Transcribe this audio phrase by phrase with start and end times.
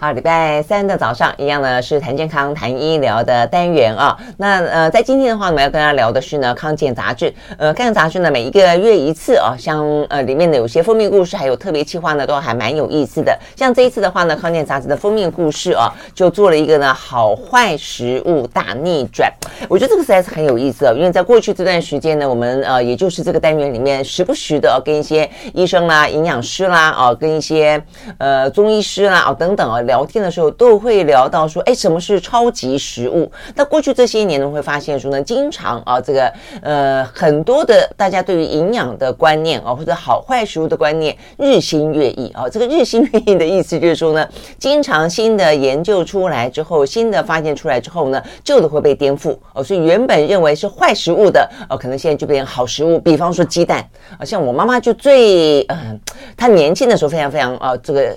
[0.00, 4.16] 好，礼拜三的早上一样呢，是谈健康、谈医疗的单元啊。
[4.36, 7.34] 那呃，在今天的话，我们要跟大家聊的是呢，康健杂志。
[7.56, 13.36] 呃，康健杂志呢，每一个月一次啊，像呃里面的有些封面故事，还有特别企划呢，都还蛮有意思的。
[13.56, 19.28] 像这一次的话呢，康健杂志的封面故事啊，就做了一个呢，好坏食物大逆转。
[19.68, 27.82] 我觉得这个实在是很有意思啊，因为在过去这段时间呢，我们呃，也就是这个单元里面，时不时的跟一些医生啦、营养师啦，啊，跟一些
[28.18, 29.82] 呃中医师啦，啊等等啊。
[29.88, 33.28] 聊天的时候都会聊到说，哎，什么是超级食物？
[33.56, 42.46] 那过去这些年呢，会发现说呢，经常啊，这个呃，很多的大家对于营养的观念啊，或者好坏食物的观念日新月异啊。
[42.48, 44.28] 这个日新月异的意思就是说呢，
[44.58, 49.64] 经常新的研究出来之后，新的发现出来之后呢，旧的会被颠覆哦。
[49.64, 53.00] 所以原本认为是坏食物的哦，可能现在就变成好食物。
[53.00, 53.82] 比方说鸡蛋
[54.18, 55.98] 啊，像我妈妈就最嗯，
[56.36, 58.14] 她年轻的时候非常非常啊，这个。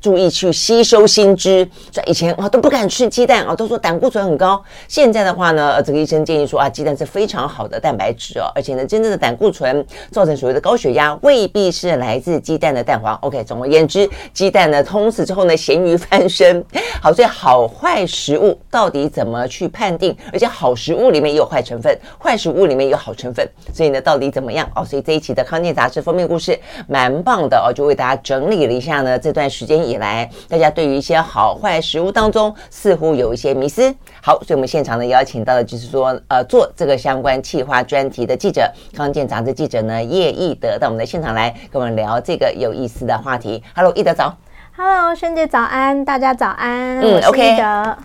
[0.00, 4.62] 注意去吸收新知，在以前啊都不敢吃鸡蛋啊，都说胆固醇很高。
[4.88, 13.14] 现在的话呢，这个医生建议说啊，鸡蛋是非常好的蛋白质哦，而且呢，真正的胆固醇造成所谓的高血压，未必是来自鸡蛋的蛋黄。
[13.22, 16.64] OK，总而言之，鸡蛋呢通死之后呢，咸鱼翻身。
[17.02, 20.16] 好，所以好坏食物到底怎么去判定？
[20.32, 24.70] 而且好食物里面也有坏成分，坏食物里面有好成分，所以呢，到底怎么样？
[24.76, 29.72] 哦，所以这一期的康健杂志封面故事蛮棒的哦，就为大家整理了一下呢这段时间。
[29.84, 33.92] 以来，大家对于一些好坏食物当中，似乎有一些迷思。
[34.22, 43.60] 好，所以我们现场呢邀请到的就是说，呃，做这个相关企划专题的记者，康健杂志记者呢叶奕德到我们的现场来跟我们聊这个有意思的话题。
[43.74, 44.36] Hello，奕德早。
[44.84, 46.98] Hello，萱姐早安，大家早安。
[46.98, 47.56] 嗯，OK，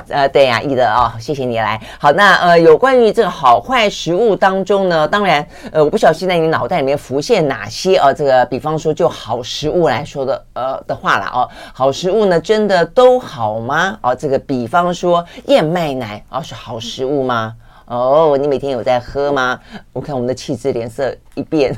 [0.10, 1.82] 呃，对呀、啊，奕德啊、哦，谢谢你来。
[1.98, 8.14] 好，那呃，有关于这个好坏食物当中呢，当然，呃，我不晓得现在你脑袋里面浮现哪些啊、呃？
[8.14, 11.50] 这个，比方说就好食物来说的，呃的话了哦。
[11.74, 13.98] 好食物呢，真的都好吗？
[14.04, 17.56] 哦，这个，比方说燕麦奶啊、哦，是好食物吗？
[17.88, 19.60] 哦，你每天有在喝吗？
[19.94, 21.76] 我看我们的气质脸色一变。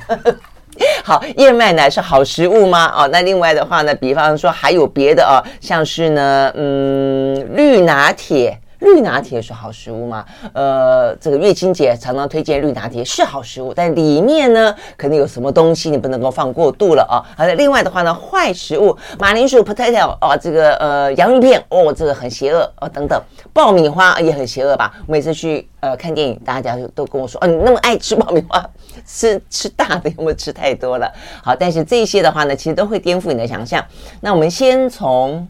[1.03, 2.91] 好，燕麦奶是好食物吗？
[2.95, 8.57] 哦，那另外的话呢，比方说还有别的哦，像是呢，嗯，绿拿铁。
[8.79, 10.25] 绿拿铁是好食物吗？
[10.53, 17.19] 呃，这个月清姐常常推荐绿拿铁是好食物，但里面呢，可能有什么东西你不能够放过度了啊。
[17.37, 24.93] 好的，另外的话呢，坏食物，马铃薯 potato 啊，这个呃洋芋片哦，这个很邪恶哦，等等，爆米花也很邪恶吧？
[25.07, 28.65] 每次去呃看电影，大家都跟我说，哦，你那么爱吃爆米花，
[29.05, 31.11] 吃吃大的有没有吃太多了？
[31.43, 33.83] 好，但是这些的话呢，其实都会颠覆你的想象。
[34.21, 35.45] 那我们先从。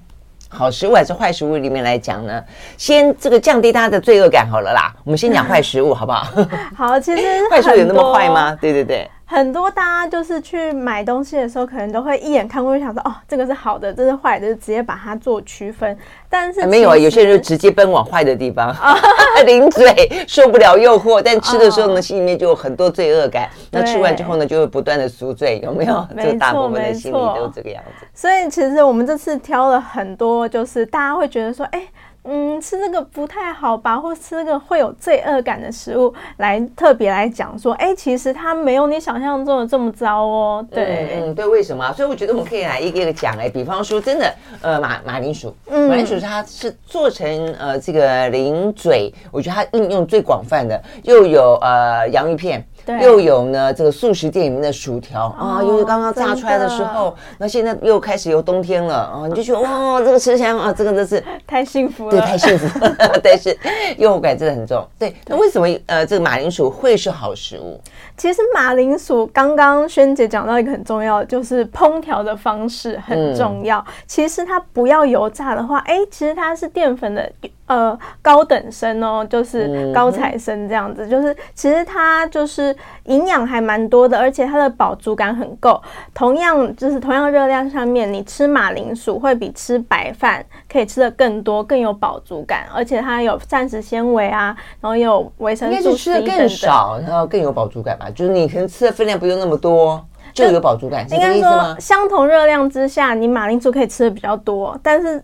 [0.50, 2.44] 好食物还是坏食物里面来讲呢？
[2.78, 4.94] 先这个降低大家的罪恶感好了啦。
[5.04, 6.28] 我们先讲坏食物好不好？
[6.76, 8.58] 好，其实 坏食物有那么坏吗？
[8.60, 9.10] 对对对。
[9.32, 15.96] 很多大家就是去买东西的时候，可能都会一眼看过去，想说哦，这个是好的，这是坏的，就直接把它做区分。
[16.28, 18.76] 但是没有啊，有些人就直接奔往坏的地方，
[19.46, 23.48] 零嘴受不了诱惑，但吃的时候呢，心里面就有很多罪恶感。
[23.70, 26.08] 那吃完之后呢，就会不断的赎罪，有没有？
[26.18, 28.08] 这大部分的心里都这个样子。
[28.16, 31.84] 所以其实我们这次挑了很多，就是大家会觉得说，哎。
[32.24, 40.66] 嗯，吃这个不太好吧，或吃这个会有罪恶感的食物，来特别来讲说，哎，其实它没有你想象中的这么糟哦。
[40.70, 41.92] 对，嗯，对，为什么？
[41.94, 47.28] 所以我觉得我们可以来一个一个讲，哎，比方说，真的，呃，马马铃薯，马铃薯它是做成
[47.58, 52.64] 呃这个零嘴，我觉得它应用最广泛的，又有呃洋芋片。
[53.02, 62.96] 又有呢，这个素食店里面的薯条啊，又是刚刚炸出来的时候，那现在又开始有冬天了啊，你就觉得哇，这个吃起来啊，这个真是太幸福了，对，太幸福了。
[63.24, 63.56] 但是
[63.98, 64.86] 诱惑感真的很重。
[64.98, 67.80] 对，那为什么呃这个马铃薯会是好食物？
[68.18, 73.84] 其实马铃薯刚刚萱姐讲到一个很重要的，就是烹调的方式很重要。
[74.08, 77.32] 其实它不要油炸的话，哎，其实它是淀粉的。
[77.70, 85.80] 呃，高等生哦，就是高材生这样子，嗯、就是其实它就是营养还蛮多的，而且它的饱足感很够。
[86.12, 96.34] 同样就是同样热量上面，你吃马铃薯会比吃白饭可以吃的更多，更有饱足感，而且它有膳食纤维啊，然后也有维生素 C 等等。
[96.34, 98.10] 应该是吃的更少，然后更有饱足感吧？
[98.16, 100.04] 就是你可能吃的分量不用那么多，
[100.34, 101.06] 就有饱足感？
[101.12, 105.24] 应该说，相同热量之下，你马铃薯可以吃的比较多，但是。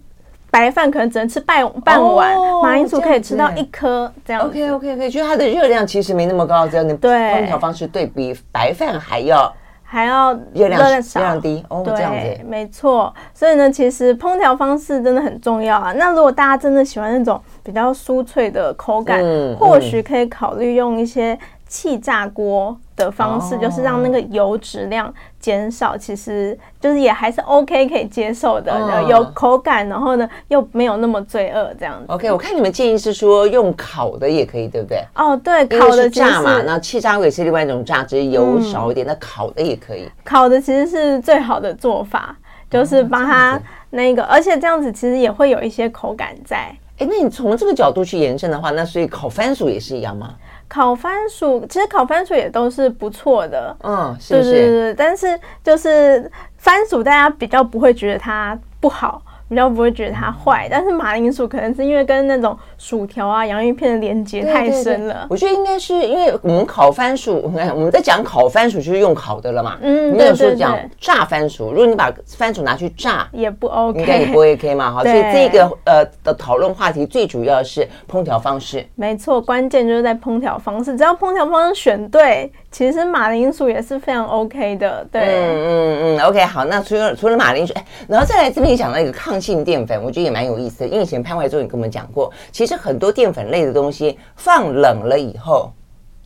[0.55, 4.41] 白饭可能只能吃半半碗，马铃薯可以吃到一颗这样。
[4.41, 9.53] OK OK OK，就是它的热量其实没那么高，只要你烹调方式对比白饭还要
[9.83, 13.13] 还要热量少，热量低哦，这样子没错。
[13.33, 15.91] 所以呢，其实烹调方式真的很重要啊。
[15.91, 19.21] 那如果大家真的喜欢那种比较酥脆的口感，
[19.59, 21.37] 或许可以考虑用一些
[21.67, 32.05] 气炸锅的方式，就是让那个油脂量减少，其实就是也还是 OK 可以接受的，嗯、有口感，然后呢又没有那么罪恶这样子。
[32.07, 35.03] OK，我看你们建议是说用烤的也可以，对不对？
[35.15, 40.07] 哦，对，烤的炸嘛，那气炸锅也是另外一种炸，只是油少一点，嗯、那烤的也可以。
[40.23, 42.37] 烤的其实是最好的做法，
[42.69, 43.59] 就是把它
[43.89, 46.73] 那个，而且这样子其实也会有一些口感在。
[46.97, 50.33] 哎，那你从这个角度去延伸的话，那所以烤番薯也是一样吗？
[50.67, 54.51] 烤番薯，其实烤番薯也都是不错的，嗯，是不是？
[54.51, 59.21] 对对对，但是就是番薯，大家比较不会觉得它不好。
[59.47, 65.13] 比较不会觉得它坏，但是马铃薯可能是因为跟那种薯条啊、洋芋片的连接太深了。
[65.13, 69.77] 对对对，我觉得应该是因为我们烤番薯，我们我们在讲烤番薯就是用烤的了嘛。
[69.81, 71.69] 嗯，没有说讲炸番薯。
[71.71, 74.91] 如果你把番薯拿去炸，也不 OK，应该也不 OK 嘛。
[74.91, 78.85] 好，所以这个呃的讨论话题最主要是烹调方式。
[78.95, 82.51] 没错，关键就是在烹调方式，只要烹调方式选对。
[82.75, 95.71] 其实马铃薯也是非常 OK 的，对，嗯嗯嗯，OK，好，那除了除了马铃薯，哎，然后再来这边讲到一个抗性淀粉，我觉得也蛮有意思的，因为以前潘怀忠也跟我们讲过，其实很多淀粉类的东西放冷了以后，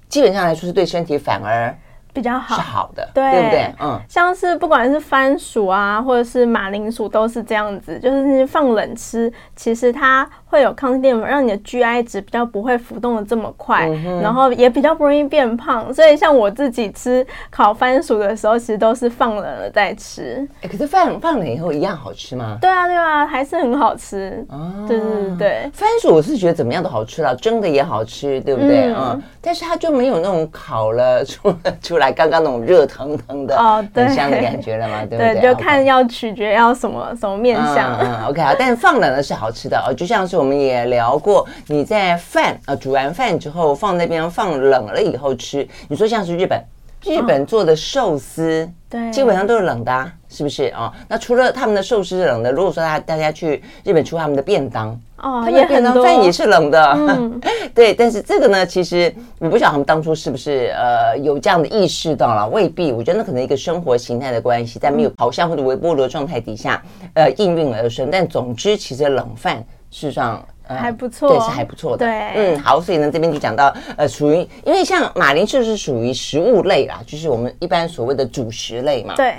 [0.07, 1.72] 基本上来说是对身体反而。
[2.19, 3.74] 比较好，是好的，对，对不对？
[3.80, 15.94] 嗯，像是不管是番薯啊，或者是马铃薯，都是这样子，就是放冷吃，其实它会有抗性淀粉，让你的 GI 值比较不会浮动的这么快，嗯、然后也比较不容易变胖。
[15.94, 20.45] 所以像我自己吃烤番薯的时候，其实都是放冷了再吃。
[20.62, 22.57] 哎，可是放放冷以后一样好吃吗？
[22.60, 24.45] 对啊，对啊，还是很好吃。
[24.50, 28.89] 哦，对对对对，番薯我是觉得怎么样都好吃了，蒸的也好吃，对不对？
[28.89, 32.09] 嗯，嗯，但是它就没有那种烤了出出来。
[32.12, 35.34] 刚刚那种热腾腾的哦，对，很香的感觉了嘛， 对不对？
[35.36, 37.98] 对，就看要取决要什么什么面相。
[38.00, 46.62] 嗯，OK 啊，但是放冷了是好吃的哦，就像是我们也聊过，你在饭啊煮完饭之后放那边放冷了以后吃，你说像是日本，
[47.04, 50.92] 日本做的寿司，对，基本上都是冷的啊，是不是啊？
[51.07, 55.00] 那除了他们的寿司是冷的，如果说大大家去日本吃他们的便当。
[55.22, 57.42] 哦，也很多饭也是冷的，嗯、
[57.75, 57.94] 对。
[57.94, 62.94] 但是这个呢，其实我不晓得他们当初是不是呃有这样的意识到了，未必。
[62.94, 66.81] 我觉得那可能一个生活形态的关系，在没有烤箱或者微波炉状态底下，
[67.16, 68.10] 呃，应运而生。
[68.10, 69.57] 但总之，其实冷饭
[69.92, 72.06] 事实上、呃、还不错，对，是还不错的。
[72.06, 72.80] 对，嗯，好。
[72.80, 79.16] 所以呢，这边就讲到呃，属于因为像马铃薯是属于食物类啦，就是我们一般所谓的主食类嘛。
[79.16, 79.33] 对。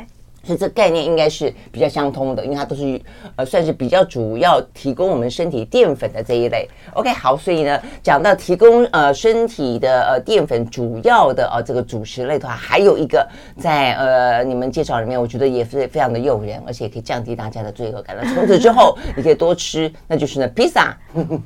[0.56, 3.00] 这概念应该是比较相通的，因为它都是
[3.36, 6.68] 呃算是比较主要提供我们身体淀粉的这一类。
[6.94, 13.26] OK，好，所以呢讲到提供呃身体的呃淀粉主要的呃这个主食类的话，还有一个
[13.58, 18.16] 在呃你们介绍里面，我觉得也是非常的诱人，而且也可以降低大家的罪恶感。
[18.20, 20.96] 那从此之后你可以多吃，那就是呢披萨。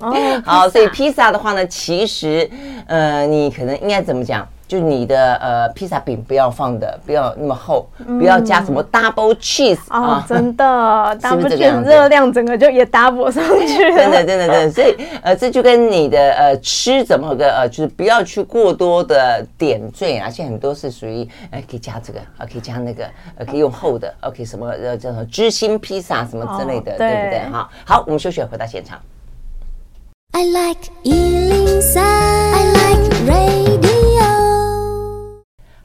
[0.01, 0.15] 哦，
[0.45, 2.49] 好，所以披萨的话呢，其实
[2.87, 4.47] 呃你可能应该怎么讲？
[4.67, 10.65] 就你的呃披萨饼不要放的不要那么厚，嗯、不要加什么 double cheese 哦，啊、真的
[11.21, 23.05] double cheese 热量整个就也 double 上去了，真的真的真的，所以呃这就跟你的呃吃怎么个呃就是不要去过多的点缀啊，现在很多是属于哎可以加这个啊可以加那个
[23.37, 27.53] 呃可以用厚的 OK 什么呃叫什么芝心披萨什么之类的，哦、对，对不对？
[27.53, 27.69] 哈？
[27.85, 28.99] 好，我们休息回到现场。
[30.33, 33.94] I like 103, I like radio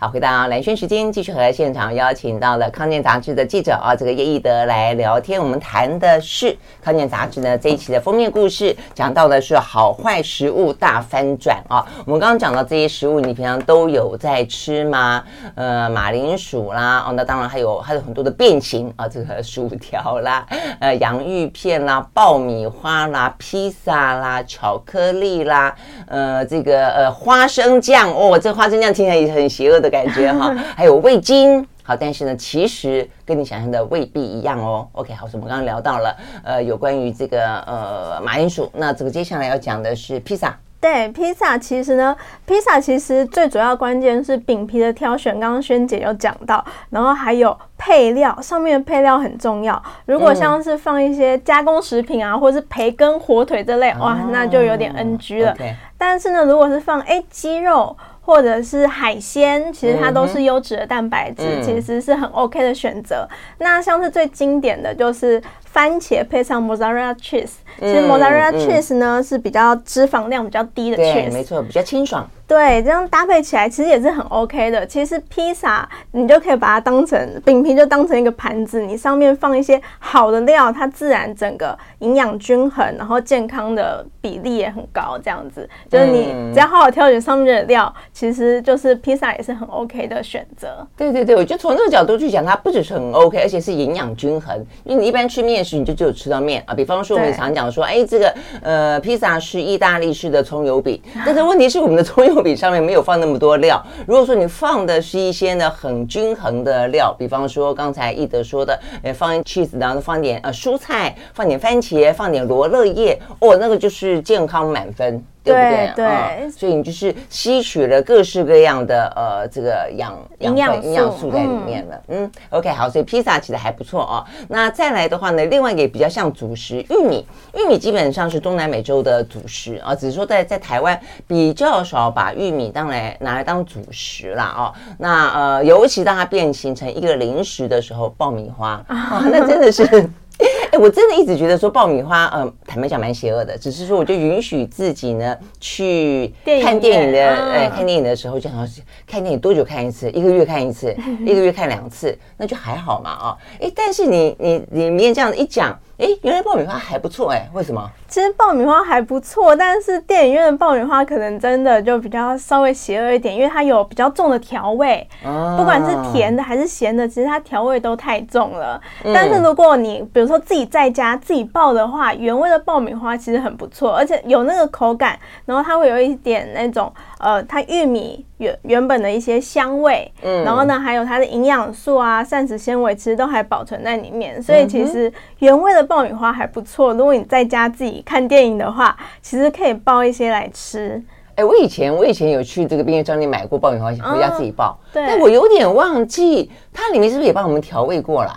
[0.01, 5.37] 好，回到蓝轩时间，继续和现场邀请到了康健杂志的记者啊，这个叶奕德来聊天。
[5.37, 11.85] 我们谈的是康健杂志呢这一期的封面故事，讲到的是好坏食物大翻转啊。
[12.05, 15.21] 我们刚刚讲到这些食物，你平常都有在吃吗？
[15.55, 20.45] 呃，马铃薯啦，哦，那当然还有还有很多的变形啊，这个薯条啦，
[20.79, 25.75] 呃，洋芋片啦，爆米花啦，披萨啦，巧克力啦，
[26.07, 29.88] 呃，这个呃花生酱哦，这花生酱听起来也很邪恶的。
[29.89, 34.87] 感觉哈， 还有味精，好，但是呢，其实跟你想象的未必一样哦。
[34.93, 40.55] OK，好，我们刚刚聊到了，呃，有关于这个呃马铃薯，那这个接下来要讲的是披萨。
[40.81, 42.15] 对，披萨其实呢，
[42.45, 49.81] 披萨其实最主要关键是饼皮的挑选，刚刚萱姐有讲到，然后还有配料，上面的配料很重要。
[50.05, 55.53] 如果像是放一些加工食品啊，或者是培根、火腿这类，哇，那就有点 NG 了。
[55.53, 55.73] Okay.
[55.97, 57.97] 但是呢，如果是放哎鸡肉。
[58.29, 63.27] 或者是海鲜，其实它都是优质的蛋白质，嗯、其实是很 OK 的选择。
[63.31, 72.29] 嗯、那像是最经典的就是番茄配上 mozzarella cheese，其实 Mozzarella cheese 呢是比较脂肪量比较低的 cheese，没错，比较清爽。
[72.49, 74.83] 对，这样搭配起来其实也是很 OK 的。
[74.87, 85.15] 其实披萨你就可以把它当成饼皮，就当成一个盘子，你上面放一些好的料，它自然整个营养均衡，然后健康的比例也很高。
[85.23, 90.87] 这样子就是你只要好好挑选上面的料，其实就是披萨也是很 OK 的选择。
[90.97, 94.57] 对对对，我就从这个角度去讲，它不只是很 OK，而且是营养均衡。
[94.83, 96.73] 因为你一般吃面食，你就只有吃到面啊。
[96.73, 103.83] 比方说我们常讲说，哎，这个呃披萨是意大利式的葱油饼，但是问题是我们的葱油饼上面没有放那么多料。
[104.07, 115.23] 如果说你放的是一些呢很均衡的料，比方说刚才易德说的，呃，放 cheese，然后放点呃蔬菜，放点番茄，放点罗勒叶，哦，那个就是健康满分。
[115.43, 115.91] 对不对？
[115.95, 122.01] 对，嗯，所以你就是吸取了各式各样的呃这个养养分营养素在里面了。
[122.09, 124.25] 嗯，嗯，OK，好，所以披萨其实还不错哦。
[124.47, 127.25] 那再来的话呢，另外一个也比较像主食，玉米。
[127.55, 134.73] 玉米基本上是中南美洲的主食啊，只是说在在台湾比较少把玉米当来拿来当主食啦哦。
[134.97, 140.09] 那呃，尤其当它变形成一个零食的时候，爆米花啊，那真的是。
[140.71, 143.57] 哎，我真的一直觉得说爆米花，嗯，坦白讲蛮邪恶的。
[143.57, 147.19] 只是说，我就允许自己呢去看电影的，
[147.51, 150.09] 哎，看电影的时候，就好像看电影多久看一次？
[150.11, 153.37] 一个月看一次，一个月看两次，那就还好嘛，啊。
[153.59, 155.77] 哎，但是你你里面这样子一讲。
[155.99, 157.91] 哎，原来爆米花还不错哎，为什么？
[158.07, 168.81] 其实爆米花还不错，但是电影院的爆米花可能真的就比较稍微邪恶一点，因为它有比较重的调味，哦、不管是甜的还是咸的，其实它调味都太重了。
[169.03, 185.88] 嗯、但是如果你比如说自己在家自己爆的话，原味的爆米花其实很不错，而且有那个口感，然后它会有一点那种呃，它玉米原原本的一些香味，嗯，然后呢还有它的营养素啊、膳食纤维，其实都还保存在里面，所以其实原味的。
[185.89, 191.03] 爆米花还不错，如果你在家自己看电影的话，其实可以爆一些来吃。
[191.33, 194.77] 哎，我以前我以前有去这个便利商店买过爆米花，回家自己爆。
[194.93, 198.31] 对，但我有点忘记，它里面是不是也帮我们调味过了？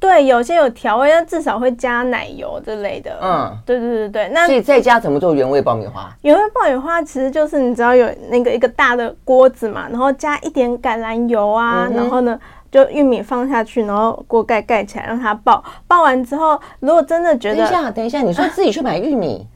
[0.00, 3.18] 对，有些有调味，但至少会加奶油之类的。
[3.22, 4.28] 嗯，对对对对。
[4.32, 6.08] 那所以在家怎么做原味爆米花？
[6.22, 12.38] 原味爆米花其实就是你只要有那个一个大的锅子嘛，然后加一点橄榄油啊，嗯、然后呢。
[12.70, 15.62] 就玉米放下去，然后锅盖盖起来，让它爆。
[15.86, 17.56] 爆完之后，如果真的觉得……
[17.56, 19.46] 等一下，等一下，你说自己去买玉米，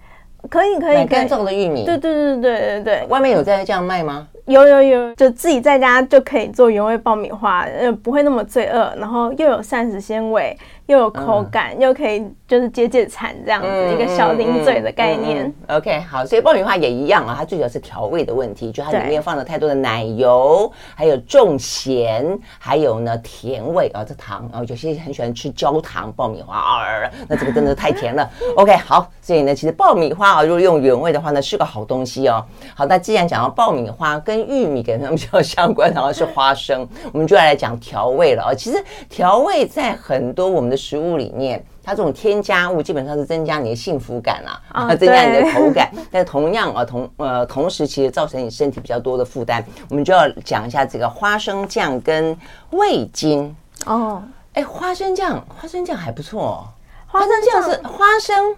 [0.48, 1.84] 可 以可以，干燥的玉米。
[1.84, 3.06] 对对对对对对。
[3.08, 4.28] 外面有在这样卖吗？
[4.46, 10.56] 有有有，就自己在家就可以做原味爆米花，呃，不会那么罪恶，然后又有膳食纤维。
[10.86, 15.50] 又有口感，嗯、又可以就是解解馋这样子、嗯、一个小零嘴的概念。
[15.68, 28.28] OK，好，所以爆米花也一样啊，它最主要是调味的问题，就它里面放了太多的奶油，还有重咸，还有呢甜味啊，这糖啊，有些很喜欢吃焦糖爆米花啊，那这个真的是太甜了。
[28.58, 32.44] OK，好，所以呢，其实爆米花啊，如果用原味的话呢，是个好东西哦。
[32.74, 38.54] 好，那既然讲到爆米花跟玉米跟它们比较相关，然后是花生，我们就要来讲调味了啊。
[38.54, 45.90] 其实调味在很多我们的食物里面，它这种添加物基本上是增加你的幸福感啦，啊，增加你的口感。
[46.10, 49.64] 但同样啊，同呃同时，其实造成你身体比较多的负担。
[49.88, 52.36] 我们就要讲一下这个花生酱跟
[52.70, 53.54] 味精
[53.86, 54.22] 哦。
[54.54, 56.68] 哎，花生酱，花生酱还不错哦。
[57.06, 58.54] 花生酱是花生，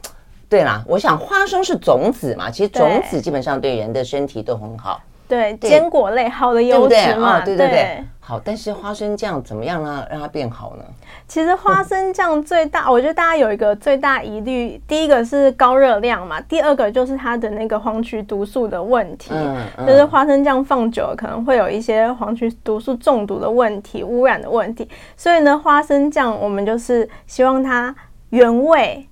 [0.49, 5.01] 对啦，我想花生是种子嘛，其实种子基本上对人的身体都很好。
[5.27, 8.05] 对，坚果类好的优质嘛，对对对。
[8.21, 10.07] 好，但是花生酱怎么样呢？
[10.11, 10.85] 让它变好呢？
[11.29, 24.89] 其实花生酱最大，我觉得大家有一个最大疑虑，第一个是高热量嘛，第二个就是它的那个黄曲毒素的问题，嗯嗯、就是花生酱放久了可能会有一些黄曲毒素中毒的问题、污染的问题。
[25.19, 27.95] 所以呢，花生酱我们就是希望它
[28.31, 29.07] 原味。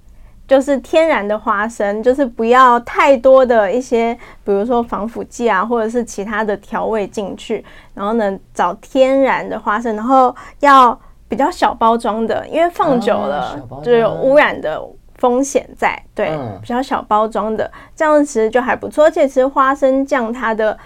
[0.52, 4.12] 就是天然的花生，就是不要太多的一些，
[4.44, 7.64] 比如说防腐剂啊，或者是其他的调味进去。
[7.94, 14.78] 然后呢，找天然的花生，然后要比较小包装的，因为放久了就有污染的
[15.14, 15.98] 风险在。
[16.14, 19.04] 对，比较小包装的，这样其实就还不错。
[19.06, 20.78] 而且其实花生酱它的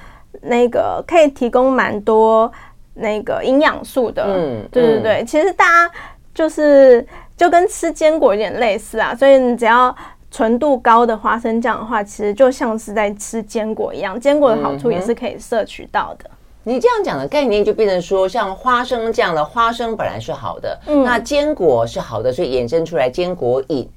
[0.42, 2.48] 那个可以提供蛮多
[2.94, 4.26] 那个营养素的。
[4.28, 5.92] 嗯，对对对，其实大家
[6.32, 7.04] 就是。
[7.36, 9.94] 就跟吃坚果有点类似啊，所以你只要
[10.30, 16.30] 纯度高的花生酱的话，其实就像是在吃坚果一样，坚果的好处也是可以摄取到的。
[16.64, 23.88] 你这样讲的概念就变成说，像花生酱的花生本来是好的，嗯，那坚果是好的，所以衍生出来坚果饮。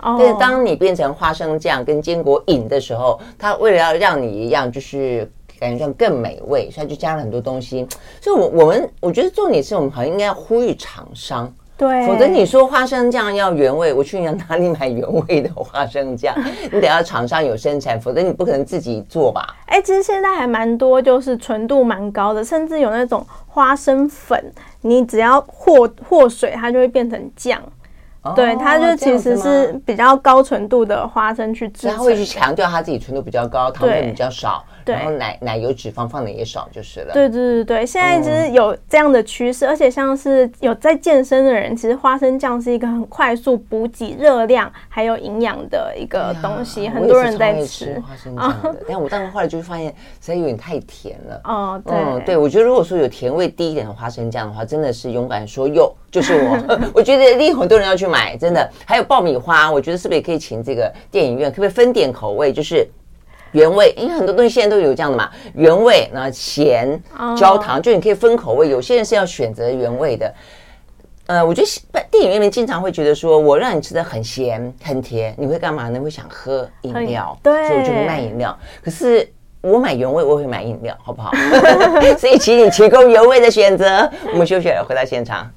[0.00, 7.86] 哦，但是当你变成花生酱跟坚果饮的时候，它为了要让你一样，就是感觉上更美味，所以它就加了很多东西。
[8.20, 11.50] 所以我，我我们我觉得重点是我们好像应该要呼吁厂商。
[11.76, 16.34] 对，否则你说花生酱要原味，我去你哪里买原味的花生酱？
[16.72, 19.54] 你得要厂商有生产，否则你不可能自己做吧？
[19.66, 24.42] 哎，其实现在还蛮多，就是纯度蛮高的，甚至有那种花生粉，
[24.80, 27.60] 你只要和和水，它就会变成酱。
[28.22, 34.64] 哦、对，它就其实是比较高纯度的花生去制，它会去强调它自己纯度比较高，糖分比较少。
[34.94, 37.12] 然后奶奶油脂肪放的也少就是了。
[37.12, 48.76] 对对对对，现在其实有这样的趋势，嗯、而且像是有在健身的人，其实花生酱是一个很快速补给热量还有营养的一个东西，很多人在吃，吃花生酱的。
[48.88, 51.40] 但我当时后来就发现，实在有点太甜了。
[51.44, 56.90] 哦，对，嗯，对，我觉得如果说有甜味低一点的花生酱的话，真的是勇敢说有，就是我。
[56.94, 58.70] 我觉得一定很多人要去买，真的。
[58.84, 62.86] 还有爆米花，我觉得是不是也可以请这个电影院，可不可以分点口味，就是。
[63.56, 67.00] 原味，因为很多东西现在都有这样的嘛，原味，那咸、
[67.38, 68.68] 焦糖，就你可以分口味。
[68.68, 70.34] 有些人是要选择原味的。
[71.26, 71.66] 呃，我觉得
[72.10, 75.98] 电影院里面经常会觉得说，我让你吃的很咸很甜，你会干嘛呢？
[75.98, 78.56] 会想喝饮料，对，所以我就会卖饮料。
[78.84, 79.26] 可是
[79.62, 81.32] 我买原味，我会买饮料，好不好？
[82.20, 84.08] 所以请你提供原味的选择。
[84.32, 85.50] 我们休息了，回到现场。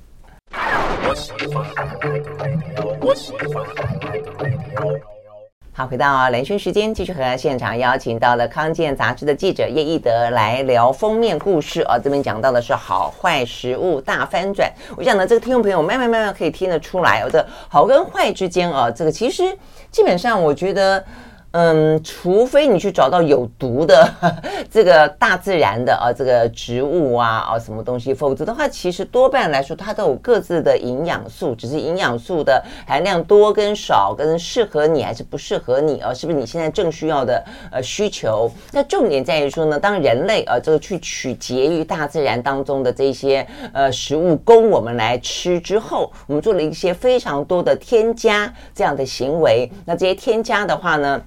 [5.80, 11.98] 好，回到人生时间，继续和现场邀请到了康健杂志的记者叶一德来聊封面故事啊。
[11.98, 14.70] 这边讲到的是好坏食物大翻转。
[14.98, 19.58] 我想呢，这个听众朋友慢慢慢慢可以听得出来，我的好跟坏之间啊，这个其实
[19.90, 21.02] 基本上我觉得。
[21.52, 24.08] 嗯，除非你去找到有毒的
[24.70, 38.52] 这个大自然的啊，这个植物啊啊什么东西，否则的话，其实多半来说它都有各自的营养素，只是营养素的含量多跟少，跟适合你还是不适合你啊，是不是你现在正需要的呃需求？
[38.72, 51.20] 那重点在于说呢，当人类啊这个去取决于大自然当中的这些呃食物供我们来吃之后，我们做了一些非常多的添加这样的行为，那这些添加的话呢，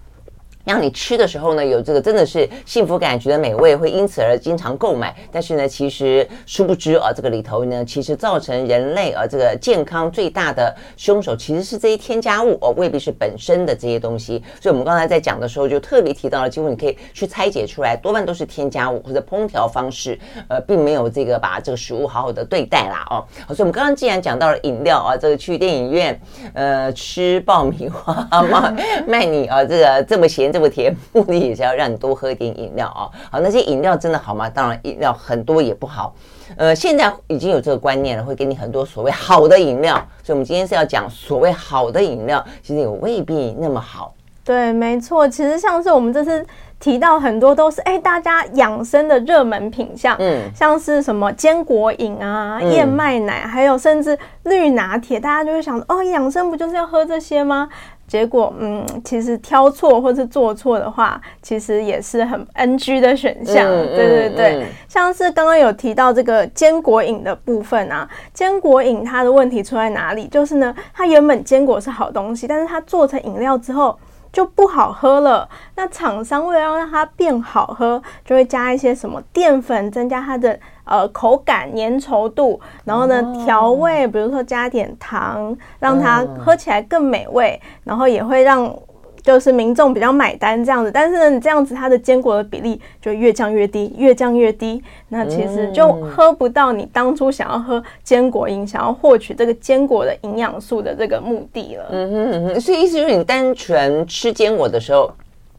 [0.65, 5.15] 让你吃的时候呢，有这个真的是幸福感，觉得美味，会因此而经常购买。
[5.33, 14.41] 但是呢，其实殊不知啊，这个里头呢，其实造成人类啊这个健康最大的凶手，其实是这些添加物哦，未必是本身的这些东西。
[14.61, 20.17] 所以我们刚才在讲的时候，就特别提到了，几乎你可以去拆解出来，多半都是添加物或者烹调方式，
[20.47, 23.27] 呃，并没有这个把这个食物好好的对待啦哦。
[23.49, 26.21] 所以我们刚刚既然讲到了饮料啊，这个去电影院
[26.55, 30.52] 呃吃爆米花 卖卖你啊这个这么咸。
[30.53, 33.09] 这么甜，目的也是要让你多喝一点饮料啊。
[33.31, 34.49] 好，那些饮料真的好吗？
[34.51, 36.15] 当然，饮料很多也不好。
[36.57, 39.95] 呃，现在已经有这个观念了，会给你很多所谓好的饮料。
[40.23, 44.13] 所以，我们今天是要讲所谓好的饮料，其实也未必那么好。
[44.45, 45.27] 对，没错。
[45.27, 46.45] 其实像是我们这次
[46.81, 57.69] 提到很多都是哎，大家养生的热门品项，嗯，像是什么坚果饮啊、燕麦奶，还有甚至绿拿铁，大家就会想哦，养生不就是要喝这些吗？
[58.07, 63.67] 结果，嗯，其实挑错或是做错的话，其实也是很 NG 的选项。
[63.67, 70.27] 嗯、对对对，嗯、像是刚刚有提到这个坚果饮的部分啊，坚果饮它的问题出在哪里？
[70.29, 73.99] 就是呢，它原本坚果是好东西，但是它做成饮料之后。
[74.33, 75.47] 就不好喝了。
[75.77, 88.75] 那厂商为了要让它变好喝，就会加一些什么淀粉，增加它的呃口感粘稠度，然后呢调味，比如说加点糖，让它喝起来更美味，然后也会让。
[89.23, 101.85] 就是民众比较买单这样子，但是呢，你这样子它的坚果的比例就越降越低，越降越低，那其实就喝不到你当初想要喝坚果饮、想要获取这个坚果的营养素的这个目的了。
[101.91, 105.09] 嗯哼嗯哼，所以意思就是你单纯吃坚果的时候。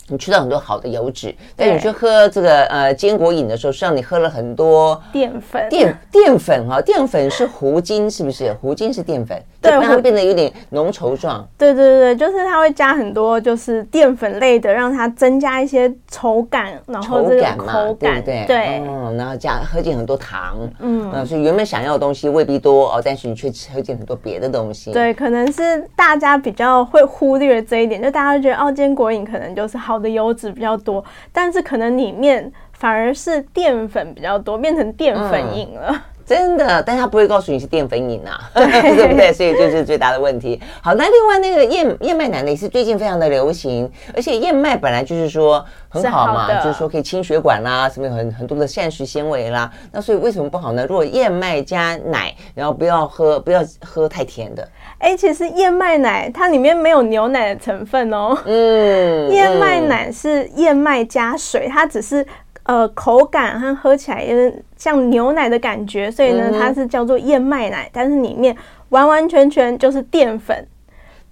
[0.10, 8.54] 你吃到很多好的油脂，但你去喝这个呃坚果饮的时候，实际上你喝了很多淀粉，淀淀粉哈，淀粉是糊精，是不是？
[8.62, 11.48] 糊精是淀粉，对，让它变得有点浓稠状。
[11.58, 18.46] 对对对，就是它会加很多就是淀粉类的，让它增加一些稠感，然后这个口感嘛，对不对？
[18.46, 24.92] 对，嗯，然后加喝进很多糖，嗯，呃，所以原本想要的东西未必多哦，但是你却喝进很多别的东西。
[24.92, 29.93] 对，可能是大家比较会忽略这一点，就大家会觉得哦，坚果饮可能就是好。
[30.00, 35.90] 的油脂比较多，但是可能里面反而是淀粉比较多，变成淀粉饮了。
[35.90, 39.34] 嗯，真的，但他不会告诉你是淀粉饮啊，对， 对不对？
[39.34, 40.60] 所以这是最大的问题。
[40.82, 49.70] 好，那另外那个燕燕麦奶呢，也是最近非常的流行，而且燕麦本来就是说很好嘛，好就是说可以清血管啦，什么有很很多的膳食纤维啦。
[49.92, 50.86] 那所以为什么不好呢？
[50.88, 54.66] 如果燕麦加奶，然后不要喝不要喝太甜的。
[55.04, 58.38] 哎，其实燕麦奶它里面没有牛奶的成分哦。
[58.46, 62.26] 嗯， 燕麦奶是燕麦加水，它只是
[62.64, 68.56] 呃口感和喝起来有点像牛奶的感觉，所以呢它是叫做燕麦奶，但是里面
[68.90, 70.66] 完完全全就是淀粉。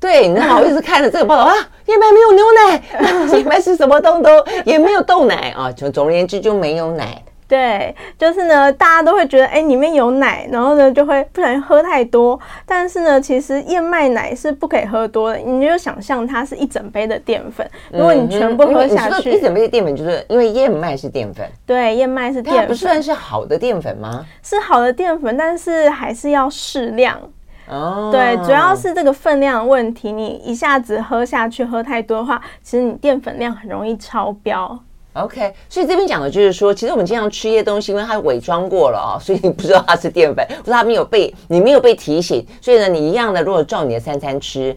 [0.01, 1.53] 对，然后我一直看着这个报道啊，
[1.85, 2.81] 燕麦没有牛奶，
[3.37, 4.31] 燕麦是什么东东？
[4.65, 7.23] 也没有豆奶啊，总总而言之就没有奶。
[7.51, 12.39] 对，就是呢，大家都会觉得，哎，里面有奶，然后呢，就会不小心喝太多。
[12.65, 15.37] 但是呢，其实燕麦奶是不可以喝多的。
[15.37, 21.45] 你就想象它是一整杯的淀粉，如果你全部喝下去，嗯、一整杯的淀粉就是因为燕麦是淀粉。
[21.65, 24.25] 对，燕麦是淀粉，它不算是好的淀粉吗？
[24.41, 27.19] 是好的淀粉，但是还是要适量。
[27.67, 30.13] 哦，对，主要是这个分量的问题。
[30.13, 34.79] 你一下子喝下去，喝太多的话，其实你淀粉量很容易超标。
[35.13, 44.73] OK，所以这边讲的就是说，其实我们经常吃一些东西，因为它伪装过了啊、哦， 所以你不知道它是淀粉，或者它没有被你没有被提醒，所以呢，你一样的，如果照你的三餐吃，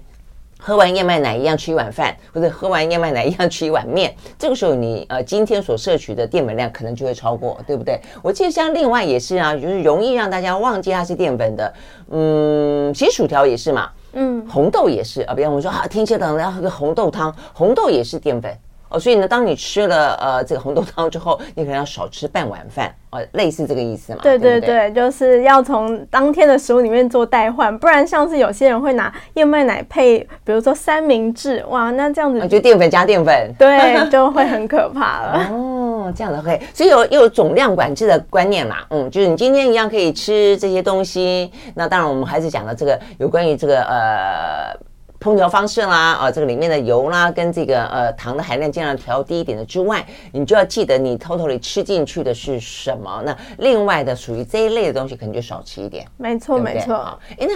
[0.59, 8.01] 喝完燕麦奶一样吃一碗饭，或者喝完燕麦奶一样吃一碗面，这个时候你呃今天所摄取的淀粉量可能就会超过，对不对？
[8.21, 11.73] 我记得像另外也是啊，就是容易让大家忘记它是淀粉的，
[12.11, 18.53] 嗯，其实薯条也是嘛，嗯，红豆也是啊，比方我们说啊，天气冷了要喝个红豆汤，红豆也是淀粉。
[18.89, 24.21] 哦，所以呢，当你吃了呃这个红豆汤之后，你可能要少吃半碗饭，哦，类似这个意思嘛？
[24.23, 33.79] 对对对，对对，就是要从当天的食物里面做代换，不然像是有些人会拿燕麦奶配，比如说三明治，哇，那这样子就淀粉加淀粉，对，
[34.11, 35.49] 就会很可怕了。
[35.51, 44.94] 哦，这样的会，所以有有总量管制的观念嘛，嗯，就是你今天一样可以吃这些东西，那当然我们还是讲了这个有关于这个呃。
[45.25, 53.23] 烹调方式啦，啊，这个里面的油啦，跟这个呃糖的含量尽量调低一点的之外，你就要记得你偷偷的吃进去的是什么。
[53.25, 56.07] 那另外的属于这一类的东西，可能就少吃一点。
[56.19, 57.19] 没错，没错。
[57.39, 57.55] 哎，那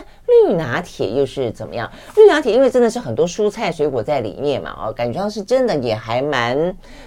[0.48, 1.90] 绿拿铁又是怎么样？
[2.16, 6.56] 绿拿铁因为真的是很多蔬菜水果在里面嘛，哦，感觉上是真的也还蛮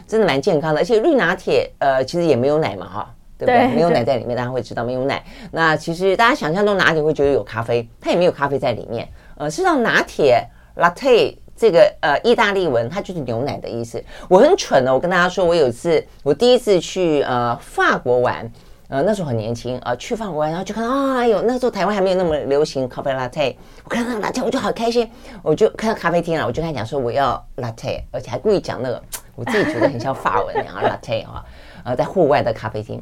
[0.06, 0.82] 真的蛮健康的。
[0.82, 3.68] 而且绿拿铁呃其实也没有奶嘛，哈，对不对？
[3.68, 5.24] 对，没有奶在里面，大家会知道没有奶。
[5.52, 9.10] 那其实大家想象中拿铁会觉得有咖啡，它也没有咖啡在里面。
[9.36, 14.04] 呃，事实上拿铁 latte 这个呃意大利文，它就是牛奶的意思。
[14.28, 18.52] 我很蠢哦，我跟大家说，我有一次我第一次去呃法国玩，
[18.88, 25.10] 呃那时候很年轻啊、呃，去法国玩，然后就看到啊，哎呦，那时候台湾还没有那么流行咖啡 latte，我看到那个 latte 我就好开心，
[25.44, 29.02] 我就看到咖啡厅了，我就跟他讲说我要 latte，而且还故意讲那个
[29.36, 31.46] 我自己觉得很像法文那样 latte 啊，
[31.84, 33.00] 呃在户外的咖啡厅，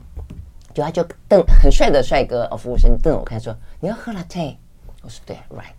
[0.74, 4.56] 就他就瞪很帅的帅哥哦，服务生瞪我看说你要喝 latte，
[5.02, 5.79] 我说对，right。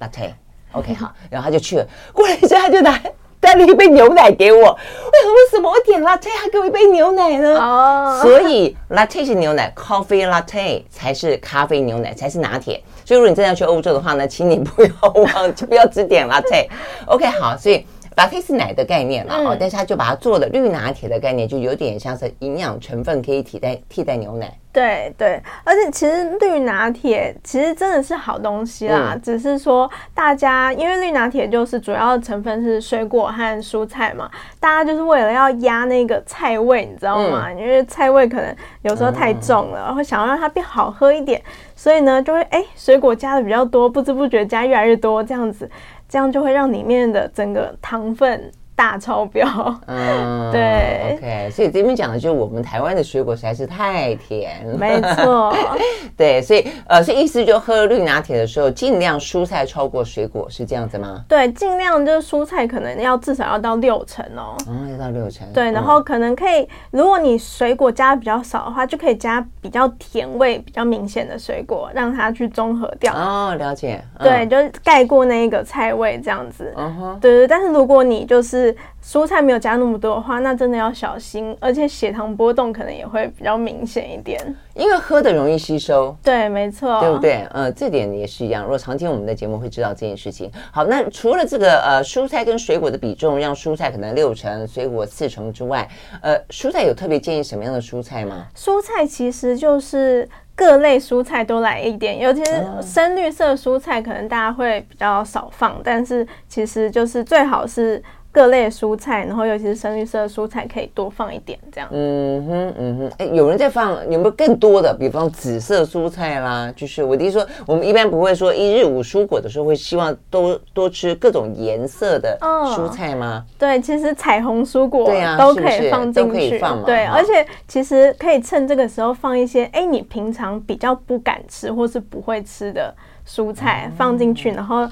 [0.00, 3.00] Latte，OK，okay，好，然后他就去了，过来一下他就拿
[3.38, 4.58] 带了一杯牛奶给我。
[4.58, 5.34] 为什么？
[5.34, 7.58] 为什么我点 Latte 还给我一杯牛奶呢？
[7.58, 12.82] 哦，所以 Latte 是牛奶，Coffee Latte 才是咖啡牛奶，才是拿铁。
[13.04, 16.66] 所以如果你真的要去欧洲的话呢，请你不要忘，就不要只点 Latte。
[17.06, 17.86] OK，好，所以。
[18.16, 24.50] 拿铁是奶的概念了哦，嗯、但是他就把它做了绿拿铁的概念，就有点像是营养成分可以替代替代牛奶。
[24.72, 37.46] 对对，而且其实绿拿铁其实真的是好东西啦，嗯、只是说大家因为绿拿铁就是主要的成分是水果和蔬菜嘛，大家就是为了要压那个菜味，你知道吗？
[37.48, 41.40] 嗯、因为菜味可能有时候太重了，会、嗯、想要让它变好喝一点，
[41.74, 45.70] 所以呢就会哎水果加的比较多，不知不觉加越来越多这样子。
[46.08, 49.48] 这样就会让里面的整个糖分大超标，
[49.86, 55.56] 嗯， 对，OK，所以这边讲的就是我们台湾的水果实在是太甜了，没错，
[56.14, 61.24] 对，所以呃，所以意思就喝绿拿铁的时候，尽量蔬菜超过水果，是这样子吗？
[61.26, 73.14] 对，尽量就是蔬菜可能要至少要到六成哦，嗯，要到六成，对，然后可能可以，如果你水果加的比较少的话，就可以加比较甜味比较明显的水果，让它去中和掉。
[73.14, 78.65] 哦，了解，对，就是盖过那一个菜味这样子，嗯哼，对对，但是如果你就是。
[79.04, 84.40] 蔬菜没有加那么多的话，那真的要小心，而且血糖波动可能也会比较明显一点。
[84.74, 87.46] 因为喝的容易吸收，对，没错，对不对？
[87.52, 88.62] 呃，这点也是一样。
[88.62, 90.50] 如果常听我们的节目，会知道这件事情。
[90.70, 95.88] 好，那除了这个呃蔬菜跟水果的比重，让蔬菜可能六成，水果四成之外，
[96.20, 98.46] 呃，蔬菜有特别建议什么样的蔬菜吗？
[98.56, 100.28] 蔬菜其实就是。
[100.58, 108.02] 各类蔬菜都来一点，尤其是深绿色蔬菜，可能大家会比较少放，但是其实就是最好是。
[108.36, 111.88] 各类蔬菜，然后尤其是深绿色的蔬菜，可以多放一点，这样。
[111.90, 114.94] 嗯哼，嗯哼，哎，有人在放，有没有更多的？
[114.94, 122.36] 比方紫色蔬菜啦，就是我弟说，我们一般不会说一日五蔬果的时候，会希望多多吃各种颜色的
[122.76, 123.42] 蔬菜吗？
[123.42, 126.82] 哦、对，其实彩虹蔬果对啊，都可以放进去，都可以放嘛。
[126.84, 132.94] 对，而且其实可以趁这个时候放一些，哎，你平常比较不敢吃或是不会吃的
[133.26, 134.86] 蔬菜放进去，嗯、然后。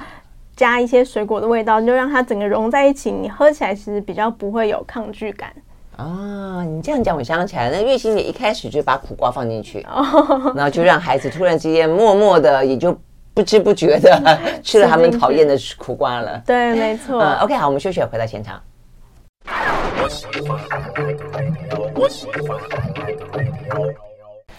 [0.57, 5.53] 加一些水果的味道，就让它整个融在一起，你喝起来其实比较不会有抗拒感。
[5.97, 12.97] 啊，你这样讲，我想起来了，那月欣姐一开始就把苦瓜放进去，哦、然后就让孩子突然之间默默的也就
[13.33, 16.43] 不知不觉的 吃了他们讨厌的苦瓜了。
[16.45, 17.21] 对，没错。
[17.21, 18.61] 嗯，OK，好，我们休息，回到现场。